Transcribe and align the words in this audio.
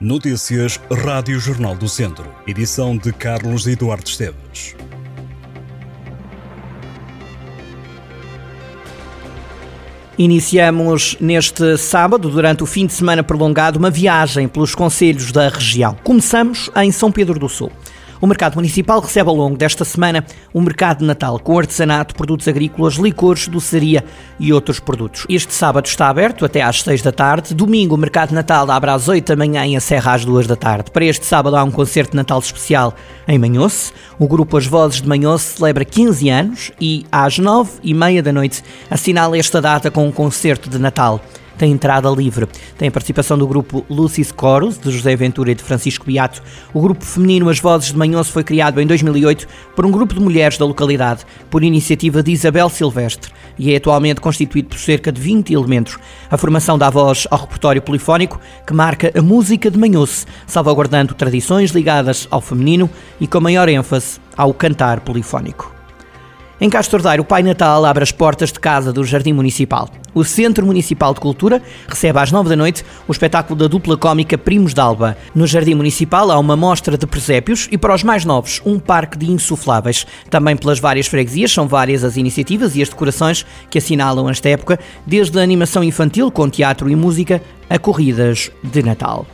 Notícias 0.00 0.80
Rádio 1.04 1.38
Jornal 1.38 1.76
do 1.76 1.86
Centro. 1.86 2.34
Edição 2.46 2.96
de 2.96 3.12
Carlos 3.12 3.66
Eduardo 3.66 4.08
Esteves. 4.08 4.74
Iniciamos 10.16 11.18
neste 11.20 11.76
sábado, 11.76 12.30
durante 12.30 12.62
o 12.62 12.66
fim 12.66 12.86
de 12.86 12.94
semana 12.94 13.22
prolongado, 13.22 13.78
uma 13.78 13.90
viagem 13.90 14.48
pelos 14.48 14.74
conselhos 14.74 15.32
da 15.32 15.50
região. 15.50 15.94
Começamos 16.02 16.70
em 16.76 16.90
São 16.90 17.12
Pedro 17.12 17.38
do 17.38 17.48
Sul. 17.50 17.70
O 18.20 18.26
Mercado 18.26 18.56
Municipal 18.56 19.00
recebe 19.00 19.30
ao 19.30 19.34
longo 19.34 19.56
desta 19.56 19.82
semana 19.82 20.22
o 20.52 20.60
Mercado 20.60 20.98
de 20.98 21.06
Natal 21.06 21.38
com 21.38 21.58
artesanato, 21.58 22.14
produtos 22.14 22.46
agrícolas, 22.46 22.94
licores, 22.94 23.48
doçaria 23.48 24.04
e 24.38 24.52
outros 24.52 24.78
produtos. 24.78 25.24
Este 25.26 25.54
sábado 25.54 25.86
está 25.86 26.08
aberto 26.08 26.44
até 26.44 26.60
às 26.60 26.82
6 26.82 27.00
da 27.00 27.12
tarde. 27.12 27.54
Domingo, 27.54 27.94
o 27.94 27.98
Mercado 27.98 28.28
de 28.28 28.34
Natal 28.34 28.70
abre 28.70 28.90
às 28.90 29.08
8 29.08 29.26
da 29.26 29.36
manhã 29.36 29.64
e 29.64 29.74
encerra 29.74 30.12
às 30.12 30.22
2 30.22 30.46
da 30.46 30.54
tarde. 30.54 30.90
Para 30.90 31.06
este 31.06 31.24
sábado 31.24 31.56
há 31.56 31.64
um 31.64 31.70
concerto 31.70 32.10
de 32.10 32.18
Natal 32.18 32.40
especial 32.40 32.94
em 33.26 33.38
Manhoce. 33.38 33.90
O 34.18 34.28
grupo 34.28 34.58
As 34.58 34.66
Vozes 34.66 35.00
de 35.00 35.08
Manhoce 35.08 35.56
celebra 35.56 35.82
15 35.82 36.28
anos 36.28 36.72
e 36.78 37.06
às 37.10 37.38
9 37.38 37.70
e 37.82 37.94
meia 37.94 38.22
da 38.22 38.34
noite 38.34 38.62
assinala 38.90 39.38
esta 39.38 39.62
data 39.62 39.90
com 39.90 40.06
um 40.06 40.12
concerto 40.12 40.68
de 40.68 40.78
Natal 40.78 41.22
tem 41.60 41.72
entrada 41.72 42.08
livre. 42.08 42.48
Tem 42.78 42.88
a 42.88 42.90
participação 42.90 43.36
do 43.36 43.46
grupo 43.46 43.84
Lucis 43.90 44.32
Chorus, 44.38 44.78
de 44.78 44.90
José 44.90 45.14
Ventura 45.14 45.52
e 45.52 45.54
de 45.54 45.62
Francisco 45.62 46.06
Beato. 46.06 46.42
O 46.72 46.80
grupo 46.80 47.04
feminino 47.04 47.50
As 47.50 47.60
Vozes 47.60 47.92
de 47.92 47.98
Manhoso 47.98 48.32
foi 48.32 48.42
criado 48.42 48.80
em 48.80 48.86
2008 48.86 49.46
por 49.76 49.84
um 49.84 49.90
grupo 49.90 50.14
de 50.14 50.20
mulheres 50.20 50.56
da 50.56 50.64
localidade, 50.64 51.26
por 51.50 51.62
iniciativa 51.62 52.22
de 52.22 52.32
Isabel 52.32 52.70
Silvestre, 52.70 53.30
e 53.58 53.74
é 53.74 53.76
atualmente 53.76 54.22
constituído 54.22 54.70
por 54.70 54.78
cerca 54.78 55.12
de 55.12 55.20
20 55.20 55.52
elementos. 55.52 55.98
A 56.30 56.38
formação 56.38 56.78
dá 56.78 56.88
voz 56.88 57.26
ao 57.30 57.40
repertório 57.40 57.82
polifónico 57.82 58.40
que 58.66 58.72
marca 58.72 59.12
a 59.14 59.20
música 59.20 59.70
de 59.70 59.78
Manhoso, 59.78 60.24
salvaguardando 60.46 61.12
tradições 61.12 61.72
ligadas 61.72 62.26
ao 62.30 62.40
feminino 62.40 62.88
e 63.20 63.26
com 63.26 63.38
maior 63.38 63.68
ênfase 63.68 64.18
ao 64.34 64.54
cantar 64.54 65.00
polifónico. 65.00 65.79
Em 66.62 66.68
Castro 66.68 67.02
Daire, 67.02 67.22
o 67.22 67.24
Pai 67.24 67.42
Natal 67.42 67.86
abre 67.86 68.02
as 68.02 68.12
portas 68.12 68.52
de 68.52 68.60
casa 68.60 68.92
do 68.92 69.02
Jardim 69.02 69.32
Municipal. 69.32 69.88
O 70.12 70.22
Centro 70.22 70.66
Municipal 70.66 71.14
de 71.14 71.20
Cultura 71.20 71.62
recebe 71.88 72.18
às 72.18 72.30
nove 72.30 72.50
da 72.50 72.56
noite 72.56 72.84
o 73.08 73.12
espetáculo 73.12 73.58
da 73.58 73.66
dupla 73.66 73.96
cómica 73.96 74.36
Primos 74.36 74.74
d'Alba. 74.74 75.16
No 75.34 75.46
Jardim 75.46 75.72
Municipal 75.72 76.30
há 76.30 76.38
uma 76.38 76.56
mostra 76.56 76.98
de 76.98 77.06
presépios 77.06 77.66
e, 77.72 77.78
para 77.78 77.94
os 77.94 78.04
mais 78.04 78.26
novos, 78.26 78.60
um 78.66 78.78
parque 78.78 79.16
de 79.16 79.30
insufláveis. 79.30 80.06
Também 80.28 80.54
pelas 80.54 80.78
várias 80.78 81.06
freguesias 81.06 81.50
são 81.50 81.66
várias 81.66 82.04
as 82.04 82.18
iniciativas 82.18 82.76
e 82.76 82.82
as 82.82 82.90
decorações 82.90 83.46
que 83.70 83.78
assinalam 83.78 84.28
esta 84.28 84.50
época, 84.50 84.78
desde 85.06 85.38
a 85.38 85.42
animação 85.42 85.82
infantil 85.82 86.30
com 86.30 86.50
teatro 86.50 86.90
e 86.90 86.94
música 86.94 87.40
a 87.70 87.78
corridas 87.78 88.50
de 88.62 88.82
Natal. 88.82 89.26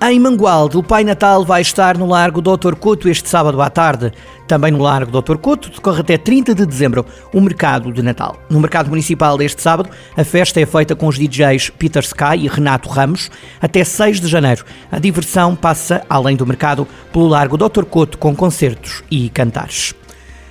Em 0.00 0.20
Mangualde, 0.20 0.76
o 0.76 0.82
Pai 0.82 1.02
Natal 1.02 1.44
vai 1.44 1.60
estar 1.60 1.98
no 1.98 2.06
Largo 2.06 2.40
Doutor 2.40 2.76
Couto 2.76 3.08
este 3.08 3.28
sábado 3.28 3.60
à 3.60 3.68
tarde. 3.68 4.12
Também 4.46 4.70
no 4.70 4.78
Largo 4.78 5.10
Doutor 5.10 5.38
Couto 5.38 5.68
decorre 5.70 6.02
até 6.02 6.16
30 6.16 6.54
de 6.54 6.64
dezembro 6.64 7.04
o 7.34 7.40
Mercado 7.40 7.92
de 7.92 8.00
Natal. 8.00 8.36
No 8.48 8.60
Mercado 8.60 8.88
Municipal 8.90 9.36
deste 9.36 9.60
sábado, 9.60 9.90
a 10.16 10.22
festa 10.22 10.60
é 10.60 10.66
feita 10.66 10.94
com 10.94 11.08
os 11.08 11.18
DJs 11.18 11.70
Peter 11.70 12.04
Sky 12.04 12.36
e 12.38 12.46
Renato 12.46 12.88
Ramos 12.88 13.28
até 13.60 13.82
6 13.82 14.20
de 14.20 14.28
janeiro. 14.28 14.64
A 14.90 15.00
diversão 15.00 15.56
passa, 15.56 16.04
além 16.08 16.36
do 16.36 16.46
mercado, 16.46 16.86
pelo 17.12 17.26
Largo 17.26 17.56
Doutor 17.56 17.84
Couto 17.84 18.18
com 18.18 18.36
concertos 18.36 19.02
e 19.10 19.28
cantares. 19.28 19.96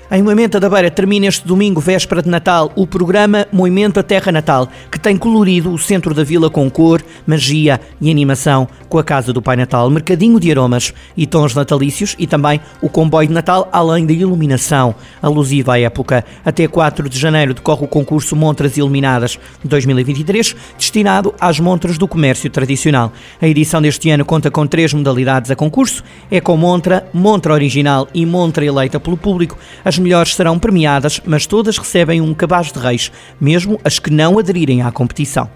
Em 0.09 0.23
Moimenta 0.23 0.58
da 0.58 0.70
Beira 0.70 0.89
termina 0.89 1.26
este 1.26 1.45
domingo, 1.45 1.82
véspera 1.82 2.22
de 2.22 2.30
Natal, 2.30 2.72
o 2.78 2.88
programa 2.88 3.45
Moimenta 3.52 4.02
Terra 4.02 4.32
Natal, 4.32 4.70
que 4.89 4.98
tem 4.98 5.17
colorido 5.17 5.70
o 5.70 5.78
centro 5.78 6.14
da 6.14 6.23
vila 6.23 6.50
com 6.50 6.70
cor, 6.70 7.04
magia 7.26 7.82
e 8.00 8.09
animação, 8.09 8.70
com 8.88 8.98
a 8.98 9.04
Casa 9.04 9.34
do 9.34 9.42
Pai 9.42 9.56
Natal, 9.56 9.90
mercadinho 9.90 10.40
de 10.40 10.52
aromas 10.52 10.94
e 11.16 11.26
tons 11.26 11.54
natalícios 11.54 12.16
e 12.18 12.26
também 12.26 12.60
o 12.82 12.90
comboio 12.90 13.28
de 13.28 13.34
Natal, 13.34 13.68
além 13.72 14.06
da 14.06 14.14
iluminação 14.14 14.96
alusiva 15.22 15.74
à 15.74 15.80
época. 15.80 16.24
Até 16.46 16.68
4 16.68 17.10
de 17.10 17.20
janeiro 17.20 17.54
decorre 17.54 17.86
o 17.86 17.88
concurso 17.88 18.36
Montras 18.36 18.78
Iluminadas 18.78 19.39
2023, 19.64 20.56
destinado 20.78 21.34
às 21.39 21.60
montras 21.60 21.98
do 21.98 22.08
comércio 22.08 22.50
tradicional. 22.50 23.11
A 23.42 23.48
edição 23.48 23.82
deste 23.82 24.10
ano 24.10 24.26
conta 24.26 24.50
com 24.50 24.66
três 24.66 24.94
modalidades 24.94 25.52
a 25.52 25.56
concurso: 25.56 26.04
é 26.32 26.40
com 26.40 26.56
montra, 26.58 27.08
montra 27.14 27.54
original 27.54 28.08
e 28.14 28.26
montra 28.26 28.66
eleita 28.66 29.00
pelo 29.00 29.17
público. 29.17 29.58
As 29.84 29.98
melhores 30.00 30.36
serão 30.36 30.58
premiadas, 30.58 31.22
mas 31.26 31.45
todas 31.45 31.78
recebem 31.78 32.22
um 32.22 32.34
cabaz 32.34 32.72
de 32.72 32.80
reis, 32.80 33.11
mesmo 33.40 33.80
as 33.84 34.00
que 34.00 34.10
não 34.10 34.40
aderirem 34.40 34.82
à 34.82 34.92
competição. 34.92 35.50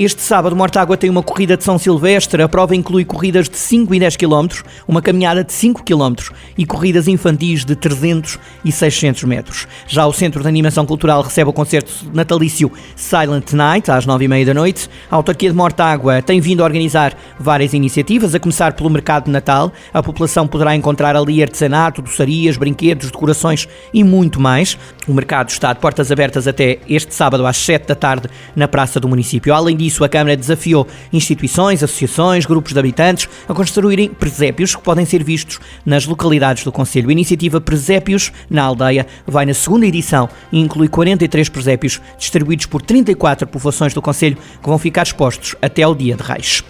Este 0.00 0.22
sábado, 0.22 0.54
Mortágua 0.54 0.96
tem 0.96 1.10
uma 1.10 1.24
corrida 1.24 1.56
de 1.56 1.64
São 1.64 1.76
Silvestre. 1.76 2.40
A 2.40 2.48
prova 2.48 2.76
inclui 2.76 3.04
corridas 3.04 3.48
de 3.48 3.56
5 3.56 3.92
e 3.92 3.98
10 3.98 4.14
km, 4.14 4.46
uma 4.86 5.02
caminhada 5.02 5.42
de 5.42 5.52
5 5.52 5.82
km 5.82 6.14
e 6.56 6.64
corridas 6.64 7.08
infantis 7.08 7.64
de 7.64 7.74
300 7.74 8.38
e 8.64 8.70
600 8.70 9.24
metros. 9.24 9.66
Já 9.88 10.06
o 10.06 10.12
Centro 10.12 10.40
de 10.40 10.46
Animação 10.46 10.86
Cultural 10.86 11.20
recebe 11.20 11.50
o 11.50 11.52
concerto 11.52 11.92
natalício 12.14 12.70
Silent 12.94 13.52
Night, 13.52 13.90
às 13.90 14.06
9h30 14.06 14.44
da 14.44 14.54
noite. 14.54 14.88
A 15.10 15.16
autarquia 15.16 15.50
de 15.50 15.56
Mortágua 15.56 16.22
tem 16.22 16.40
vindo 16.40 16.62
a 16.62 16.64
organizar 16.64 17.18
várias 17.36 17.74
iniciativas, 17.74 18.36
a 18.36 18.38
começar 18.38 18.74
pelo 18.74 18.90
Mercado 18.90 19.24
de 19.24 19.32
Natal. 19.32 19.72
A 19.92 20.00
população 20.00 20.46
poderá 20.46 20.76
encontrar 20.76 21.16
ali 21.16 21.42
artesanato, 21.42 22.02
doçarias, 22.02 22.56
brinquedos, 22.56 23.10
decorações 23.10 23.66
e 23.92 24.04
muito 24.04 24.40
mais. 24.40 24.78
O 25.08 25.12
mercado 25.12 25.48
está 25.48 25.72
de 25.72 25.80
portas 25.80 26.12
abertas 26.12 26.46
até 26.46 26.78
este 26.88 27.12
sábado 27.12 27.44
às 27.44 27.56
7 27.56 27.88
da 27.88 27.96
tarde 27.96 28.28
na 28.54 28.68
Praça 28.68 29.00
do 29.00 29.08
Município. 29.08 29.52
Além 29.52 29.76
disso, 29.76 29.87
isso, 29.88 30.04
a 30.04 30.08
Câmara 30.08 30.36
desafiou 30.36 30.86
instituições, 31.12 31.82
associações, 31.82 32.46
grupos 32.46 32.72
de 32.72 32.78
habitantes 32.78 33.28
a 33.48 33.54
construírem 33.54 34.08
presépios 34.08 34.76
que 34.76 34.82
podem 34.82 35.04
ser 35.04 35.24
vistos 35.24 35.58
nas 35.84 36.06
localidades 36.06 36.62
do 36.62 36.70
Conselho. 36.70 37.08
A 37.08 37.12
iniciativa 37.12 37.60
Presépios 37.60 38.30
na 38.48 38.62
Aldeia 38.62 39.06
vai 39.26 39.44
na 39.44 39.54
segunda 39.54 39.86
edição 39.86 40.28
e 40.52 40.60
inclui 40.60 40.88
43 40.88 41.48
presépios 41.48 42.00
distribuídos 42.18 42.66
por 42.66 42.82
34 42.82 43.46
povoações 43.46 43.92
do 43.92 44.00
Conselho 44.00 44.36
que 44.62 44.68
vão 44.68 44.78
ficar 44.78 45.02
expostos 45.02 45.56
até 45.60 45.82
ao 45.82 45.94
Dia 45.94 46.14
de 46.14 46.22
Reis. 46.22 46.62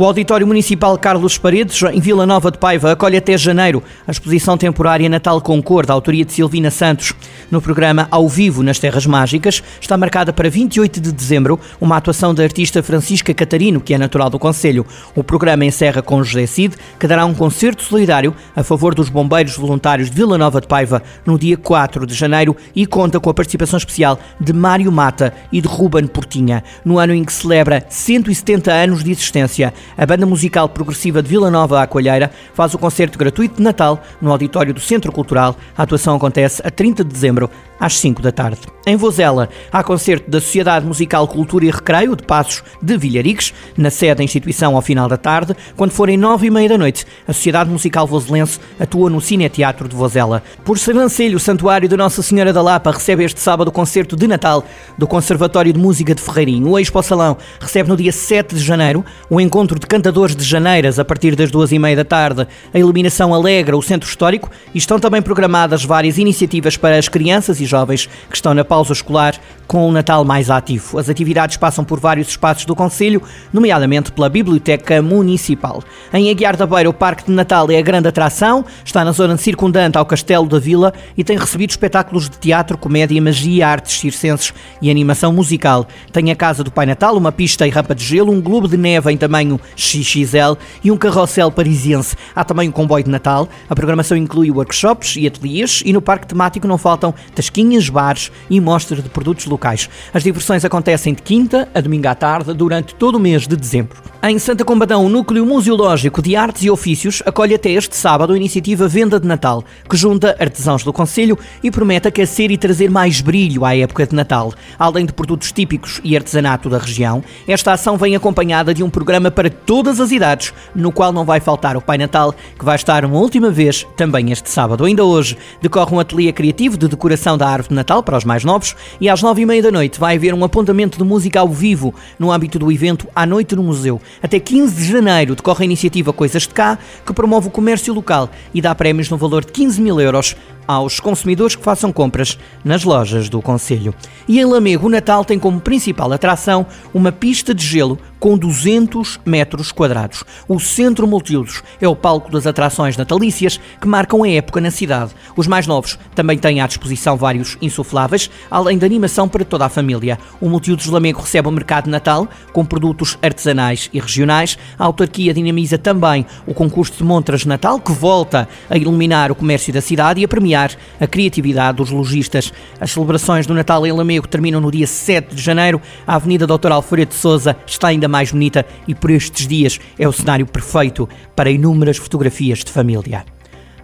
O 0.00 0.04
Auditório 0.06 0.46
Municipal 0.46 0.96
Carlos 0.96 1.36
Paredes, 1.36 1.82
em 1.82 2.00
Vila 2.00 2.24
Nova 2.24 2.50
de 2.50 2.56
Paiva, 2.56 2.92
acolhe 2.92 3.18
até 3.18 3.36
janeiro 3.36 3.82
a 4.08 4.10
exposição 4.10 4.56
temporária 4.56 5.06
Natal 5.10 5.38
com 5.42 5.60
da 5.86 5.92
autoria 5.92 6.24
de 6.24 6.32
Silvina 6.32 6.70
Santos. 6.70 7.12
No 7.50 7.60
programa 7.60 8.08
Ao 8.10 8.26
Vivo 8.26 8.62
nas 8.62 8.78
Terras 8.78 9.04
Mágicas, 9.04 9.62
está 9.78 9.98
marcada 9.98 10.32
para 10.32 10.48
28 10.48 11.02
de 11.02 11.12
dezembro 11.12 11.60
uma 11.78 11.98
atuação 11.98 12.32
da 12.32 12.42
artista 12.42 12.82
Francisca 12.82 13.34
Catarino, 13.34 13.78
que 13.78 13.92
é 13.92 13.98
natural 13.98 14.30
do 14.30 14.38
Conselho. 14.38 14.86
O 15.14 15.22
programa 15.22 15.66
encerra 15.66 16.00
com 16.00 16.24
José 16.24 16.46
Cid, 16.46 16.76
que 16.98 17.06
dará 17.06 17.26
um 17.26 17.34
concerto 17.34 17.82
solidário 17.82 18.34
a 18.56 18.62
favor 18.62 18.94
dos 18.94 19.10
bombeiros 19.10 19.54
voluntários 19.54 20.08
de 20.08 20.16
Vila 20.16 20.38
Nova 20.38 20.62
de 20.62 20.66
Paiva 20.66 21.02
no 21.26 21.38
dia 21.38 21.58
4 21.58 22.06
de 22.06 22.14
janeiro 22.14 22.56
e 22.74 22.86
conta 22.86 23.20
com 23.20 23.28
a 23.28 23.34
participação 23.34 23.76
especial 23.76 24.18
de 24.40 24.54
Mário 24.54 24.90
Mata 24.90 25.34
e 25.52 25.60
de 25.60 25.68
Ruben 25.68 26.06
Portinha, 26.06 26.64
no 26.86 26.98
ano 26.98 27.12
em 27.12 27.22
que 27.22 27.34
celebra 27.34 27.84
170 27.86 28.72
anos 28.72 29.04
de 29.04 29.10
existência. 29.10 29.74
A 29.96 30.06
banda 30.06 30.26
musical 30.26 30.68
progressiva 30.68 31.22
de 31.22 31.28
Vila 31.28 31.50
Nova 31.50 31.82
à 31.82 31.86
Coalheira 31.86 32.30
faz 32.54 32.74
o 32.74 32.78
concerto 32.78 33.18
gratuito 33.18 33.56
de 33.56 33.62
Natal 33.62 34.02
no 34.20 34.30
auditório 34.30 34.72
do 34.72 34.80
Centro 34.80 35.12
Cultural. 35.12 35.56
A 35.76 35.82
atuação 35.82 36.16
acontece 36.16 36.62
a 36.64 36.70
30 36.70 37.04
de 37.04 37.10
dezembro, 37.12 37.50
às 37.80 37.98
5 37.98 38.20
da 38.20 38.30
tarde. 38.30 38.60
Em 38.86 38.96
Vozela, 38.96 39.48
há 39.72 39.82
concerto 39.82 40.30
da 40.30 40.40
Sociedade 40.40 40.86
Musical 40.86 41.26
Cultura 41.26 41.64
e 41.64 41.70
Recreio 41.70 42.14
de 42.14 42.22
Passos 42.22 42.62
de 42.80 42.96
Vilharigues, 42.96 43.54
na 43.76 43.90
sede 43.90 44.16
da 44.16 44.24
instituição 44.24 44.76
ao 44.76 44.82
final 44.82 45.08
da 45.08 45.16
tarde. 45.16 45.56
Quando 45.76 45.90
forem 45.90 46.16
nove 46.16 46.46
e 46.46 46.50
meia 46.50 46.68
da 46.68 46.78
noite, 46.78 47.06
a 47.26 47.32
Sociedade 47.32 47.70
Musical 47.70 48.06
Voselense 48.06 48.58
atua 48.78 49.08
no 49.08 49.20
Cineteatro 49.20 49.88
de 49.88 49.96
Vozela. 49.96 50.42
Por 50.64 50.78
Servancelho, 50.78 51.36
o 51.36 51.40
Santuário 51.40 51.88
de 51.88 51.96
Nossa 51.96 52.22
Senhora 52.22 52.52
da 52.52 52.62
Lapa 52.62 52.90
recebe 52.90 53.24
este 53.24 53.40
sábado 53.40 53.68
o 53.68 53.72
concerto 53.72 54.16
de 54.16 54.26
Natal 54.26 54.64
do 54.98 55.06
Conservatório 55.06 55.72
de 55.72 55.78
Música 55.78 56.14
de 56.14 56.20
Ferreirinho. 56.20 56.68
O 56.68 56.78
Expo 56.78 57.02
Salão 57.02 57.36
recebe 57.60 57.88
no 57.88 57.96
dia 57.96 58.12
7 58.12 58.54
de 58.54 58.60
janeiro 58.60 59.04
o 59.28 59.40
encontro 59.40 59.78
de 59.78 59.86
cantadores 59.86 60.36
de 60.36 60.44
Janeiras 60.44 60.98
a 60.98 61.04
partir 61.04 61.36
das 61.36 61.50
duas 61.50 61.72
e 61.72 61.78
meia 61.78 61.96
da 61.96 62.04
tarde. 62.04 62.46
A 62.74 62.78
iluminação 62.78 63.32
alegra 63.32 63.76
o 63.76 63.82
Centro 63.82 64.08
Histórico 64.08 64.50
e 64.74 64.78
estão 64.78 64.98
também 64.98 65.22
programadas 65.22 65.84
várias 65.84 66.18
iniciativas 66.18 66.76
para 66.76 66.98
as 66.98 67.08
crianças 67.08 67.60
e 67.60 67.66
jovens 67.70 68.06
que 68.28 68.36
estão 68.36 68.52
na 68.52 68.64
pausa 68.64 68.92
escolar 68.92 69.40
com 69.70 69.88
o 69.88 69.92
Natal 69.92 70.24
mais 70.24 70.50
ativo. 70.50 70.98
As 70.98 71.08
atividades 71.08 71.56
passam 71.56 71.84
por 71.84 72.00
vários 72.00 72.26
espaços 72.26 72.64
do 72.64 72.74
Conselho, 72.74 73.22
nomeadamente 73.52 74.10
pela 74.10 74.28
Biblioteca 74.28 75.00
Municipal. 75.00 75.80
Em 76.12 76.28
Aguiar 76.28 76.56
da 76.56 76.66
Beira, 76.66 76.90
o 76.90 76.92
Parque 76.92 77.26
de 77.26 77.30
Natal 77.30 77.70
é 77.70 77.78
a 77.78 77.80
grande 77.80 78.08
atração, 78.08 78.64
está 78.84 79.04
na 79.04 79.12
zona 79.12 79.36
circundante 79.36 79.96
ao 79.96 80.04
Castelo 80.04 80.48
da 80.48 80.58
Vila 80.58 80.92
e 81.16 81.22
tem 81.22 81.38
recebido 81.38 81.70
espetáculos 81.70 82.28
de 82.28 82.36
teatro, 82.36 82.76
comédia, 82.76 83.22
magia, 83.22 83.68
artes 83.68 84.00
circenses 84.00 84.52
e 84.82 84.90
animação 84.90 85.32
musical. 85.32 85.86
Tem 86.12 86.32
a 86.32 86.34
Casa 86.34 86.64
do 86.64 86.72
Pai 86.72 86.84
Natal, 86.84 87.16
uma 87.16 87.30
pista 87.30 87.64
e 87.64 87.70
rampa 87.70 87.94
de 87.94 88.04
gelo, 88.04 88.32
um 88.32 88.40
globo 88.40 88.66
de 88.66 88.76
neve 88.76 89.12
em 89.12 89.16
tamanho 89.16 89.60
XXL 89.76 90.58
e 90.82 90.90
um 90.90 90.96
carrossel 90.96 91.52
parisiense. 91.52 92.16
Há 92.34 92.42
também 92.42 92.68
um 92.68 92.72
comboio 92.72 93.04
de 93.04 93.10
Natal. 93.10 93.48
A 93.68 93.76
programação 93.76 94.16
inclui 94.16 94.50
workshops 94.50 95.14
e 95.14 95.28
ateliês 95.28 95.80
e 95.86 95.92
no 95.92 96.02
parque 96.02 96.26
temático 96.26 96.66
não 96.66 96.76
faltam 96.76 97.14
tasquinhas, 97.36 97.88
bares 97.88 98.32
e 98.50 98.60
mostras 98.60 99.00
de 99.00 99.08
produtos 99.08 99.46
locais. 99.60 99.90
As 100.14 100.22
diversões 100.22 100.64
acontecem 100.64 101.12
de 101.12 101.20
quinta 101.20 101.68
a 101.74 101.80
domingo 101.80 102.08
à 102.08 102.14
tarde 102.14 102.54
durante 102.54 102.94
todo 102.94 103.16
o 103.16 103.20
mês 103.20 103.46
de 103.46 103.54
dezembro. 103.54 104.09
Em 104.22 104.38
Santa 104.38 104.66
Combadão, 104.66 105.06
o 105.06 105.08
Núcleo 105.08 105.46
Museológico 105.46 106.20
de 106.20 106.36
Artes 106.36 106.62
e 106.62 106.70
Ofícios 106.70 107.22
acolhe 107.24 107.54
até 107.54 107.70
este 107.70 107.96
sábado 107.96 108.34
a 108.34 108.36
iniciativa 108.36 108.86
Venda 108.86 109.18
de 109.18 109.26
Natal, 109.26 109.64
que 109.88 109.96
junta 109.96 110.36
artesãos 110.38 110.84
do 110.84 110.92
Conselho 110.92 111.38
e 111.62 111.70
promete 111.70 112.06
aquecer 112.06 112.50
e 112.50 112.58
trazer 112.58 112.90
mais 112.90 113.22
brilho 113.22 113.64
à 113.64 113.74
época 113.74 114.06
de 114.06 114.14
Natal. 114.14 114.52
Além 114.78 115.06
de 115.06 115.14
produtos 115.14 115.50
típicos 115.52 116.02
e 116.04 116.14
artesanato 116.14 116.68
da 116.68 116.76
região, 116.76 117.24
esta 117.48 117.72
ação 117.72 117.96
vem 117.96 118.14
acompanhada 118.14 118.74
de 118.74 118.82
um 118.82 118.90
programa 118.90 119.30
para 119.30 119.48
todas 119.48 119.98
as 119.98 120.10
idades, 120.10 120.52
no 120.74 120.92
qual 120.92 121.14
não 121.14 121.24
vai 121.24 121.40
faltar 121.40 121.74
o 121.74 121.80
Pai 121.80 121.96
Natal, 121.96 122.34
que 122.58 122.64
vai 122.64 122.76
estar 122.76 123.06
uma 123.06 123.18
última 123.18 123.50
vez 123.50 123.86
também 123.96 124.30
este 124.32 124.50
sábado. 124.50 124.84
Ainda 124.84 125.02
hoje 125.02 125.38
decorre 125.62 125.96
um 125.96 125.98
ateliê 125.98 126.30
criativo 126.30 126.76
de 126.76 126.88
decoração 126.88 127.38
da 127.38 127.48
árvore 127.48 127.70
de 127.70 127.74
Natal 127.74 128.02
para 128.02 128.18
os 128.18 128.24
mais 128.24 128.44
novos 128.44 128.76
e 129.00 129.08
às 129.08 129.22
nove 129.22 129.40
e 129.40 129.46
meia 129.46 129.62
da 129.62 129.72
noite 129.72 129.98
vai 129.98 130.16
haver 130.16 130.34
um 130.34 130.44
apontamento 130.44 130.98
de 130.98 131.04
música 131.04 131.40
ao 131.40 131.48
vivo 131.48 131.94
no 132.18 132.30
âmbito 132.30 132.58
do 132.58 132.70
evento 132.70 133.08
À 133.14 133.24
Noite 133.24 133.56
no 133.56 133.62
Museu. 133.62 133.98
Até 134.22 134.38
15 134.38 134.74
de 134.76 134.92
janeiro 134.92 135.34
decorre 135.34 135.62
a 135.62 135.66
iniciativa 135.66 136.12
Coisas 136.12 136.42
de 136.42 136.50
Cá, 136.50 136.78
que 137.04 137.12
promove 137.12 137.48
o 137.48 137.50
comércio 137.50 137.94
local 137.94 138.30
e 138.52 138.60
dá 138.60 138.74
prémios 138.74 139.08
no 139.08 139.16
valor 139.16 139.44
de 139.44 139.52
15 139.52 139.80
mil 139.80 140.00
euros 140.00 140.36
aos 140.66 141.00
consumidores 141.00 141.56
que 141.56 141.62
façam 141.64 141.92
compras 141.92 142.38
nas 142.64 142.84
lojas 142.84 143.28
do 143.28 143.42
Conselho. 143.42 143.94
E 144.28 144.38
em 144.38 144.44
Lamego, 144.44 144.86
o 144.86 144.90
Natal 144.90 145.24
tem 145.24 145.38
como 145.38 145.60
principal 145.60 146.12
atração 146.12 146.66
uma 146.94 147.10
pista 147.10 147.52
de 147.52 147.66
gelo 147.66 147.98
com 148.20 148.36
200 148.36 149.18
metros 149.24 149.72
quadrados. 149.72 150.22
O 150.46 150.60
Centro 150.60 151.06
Multiusos 151.06 151.62
é 151.80 151.88
o 151.88 151.96
palco 151.96 152.30
das 152.30 152.46
atrações 152.46 152.96
natalícias 152.96 153.58
que 153.80 153.88
marcam 153.88 154.22
a 154.22 154.28
época 154.28 154.60
na 154.60 154.70
cidade. 154.70 155.12
Os 155.34 155.46
mais 155.46 155.66
novos 155.66 155.98
também 156.14 156.36
têm 156.36 156.60
à 156.60 156.66
disposição 156.66 157.16
vários 157.16 157.56
insufláveis, 157.62 158.30
além 158.50 158.76
de 158.76 158.84
animação 158.84 159.26
para 159.26 159.44
toda 159.44 159.64
a 159.64 159.70
família. 159.70 160.18
O 160.38 160.48
Multiusos 160.50 160.86
Lamego 160.86 161.22
recebe 161.22 161.48
o 161.48 161.50
mercado 161.50 161.84
de 161.84 161.90
Natal 161.90 162.28
com 162.52 162.64
produtos 162.64 163.16
artesanais 163.22 163.88
e 163.92 163.98
regionais. 163.98 164.58
A 164.78 164.84
autarquia 164.84 165.32
dinamiza 165.32 165.78
também 165.78 166.26
o 166.46 166.52
concurso 166.52 166.98
de 166.98 167.04
montras 167.04 167.40
de 167.40 167.48
Natal, 167.48 167.80
que 167.80 167.92
volta 167.92 168.46
a 168.68 168.76
iluminar 168.76 169.32
o 169.32 169.34
comércio 169.34 169.72
da 169.72 169.80
cidade 169.80 170.20
e 170.20 170.24
a 170.24 170.28
premiar 170.28 170.72
a 171.00 171.06
criatividade 171.06 171.78
dos 171.78 171.90
lojistas. 171.90 172.52
As 172.78 172.90
celebrações 172.90 173.46
do 173.46 173.54
Natal 173.54 173.86
em 173.86 173.92
Lamego 173.92 174.28
terminam 174.28 174.60
no 174.60 174.70
dia 174.70 174.86
7 174.86 175.34
de 175.34 175.42
janeiro. 175.42 175.80
A 176.06 176.16
Avenida 176.16 176.46
Doutor 176.46 176.72
Alfredo 176.72 177.10
de 177.10 177.14
Souza 177.14 177.56
está 177.66 177.88
ainda 177.88 178.09
mais 178.10 178.32
bonita 178.32 178.66
e 178.86 178.94
por 178.94 179.10
estes 179.10 179.46
dias 179.46 179.80
é 179.98 180.06
o 180.06 180.12
cenário 180.12 180.46
perfeito 180.46 181.08
para 181.34 181.50
inúmeras 181.50 181.96
fotografias 181.96 182.58
de 182.58 182.70
família. 182.70 183.24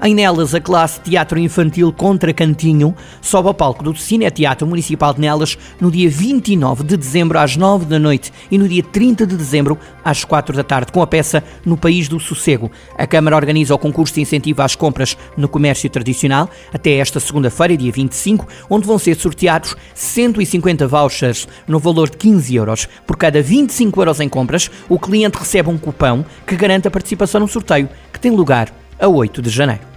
Em 0.03 0.15
Nelas, 0.15 0.55
a 0.55 0.61
classe 0.61 1.01
Teatro 1.01 1.39
Infantil 1.39 1.91
Contra 1.91 2.33
Cantinho 2.33 2.95
sobe 3.23 3.49
ao 3.49 3.55
palco 3.55 3.83
do 3.83 3.97
Cine 3.97 4.31
Teatro 4.31 4.67
Municipal 4.67 5.15
de 5.15 5.23
Nelas 5.23 5.57
no 5.81 5.91
dia 5.91 6.11
29 6.11 6.85
de 6.85 6.99
dezembro 6.99 7.39
às 7.39 7.57
9 7.57 7.87
da 7.87 7.99
noite 7.99 8.31
e 8.51 8.59
no 8.59 8.69
dia 8.69 8.83
30 8.83 9.27
de 9.27 9.35
dezembro 9.35 9.79
às 10.05 10.23
4 10.23 10.55
da 10.55 10.63
tarde, 10.63 10.93
com 10.93 11.01
a 11.01 11.07
peça 11.07 11.43
No 11.65 11.79
País 11.79 12.09
do 12.09 12.21
Sossego. 12.21 12.71
A 12.97 13.07
Câmara 13.07 13.37
organiza 13.37 13.75
o 13.75 13.79
concurso 13.79 14.15
de 14.15 14.21
incentivo 14.21 14.61
às 14.61 14.77
compras 14.77 15.17
no 15.35 15.49
comércio 15.49 15.89
tradicional 15.89 16.51
até 16.75 16.97
esta 16.99 17.19
segunda-feira, 17.19 17.75
dia 17.75 17.91
25, 17.91 18.47
onde 18.69 18.87
vão 18.87 18.99
ser 18.99 19.17
sorteados 19.17 19.75
150 19.95 20.87
vouchers 20.87 21.49
no 21.67 21.79
valor 21.79 22.11
de 22.11 22.19
15 22.19 22.55
euros. 22.55 22.87
Por 23.07 23.17
cada 23.17 23.41
25 23.41 23.99
euros 23.99 24.21
em 24.21 24.29
compras, 24.29 24.71
o 24.91 24.99
cliente 24.99 25.39
recebe 25.39 25.71
um 25.71 25.79
cupão 25.79 26.25
que 26.47 26.55
garante 26.55 26.87
a 26.87 26.91
participação 26.91 27.41
no 27.41 27.49
sorteio, 27.49 27.89
que 28.13 28.21
tem 28.21 28.31
lugar 28.31 28.71
a 28.99 29.09
8 29.09 29.43
de 29.43 29.51
janeiro. 29.51 29.97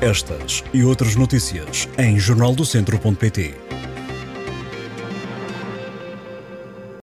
Estas 0.00 0.62
e 0.74 0.84
outras 0.84 1.16
notícias 1.16 1.88
em 1.96 2.18
jornaldocentro.pt. 2.18 3.54